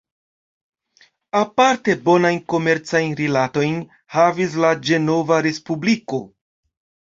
[1.39, 3.77] Aparte bonajn komercajn rilatojn
[4.17, 6.25] havis la Ĝenova Respubliko.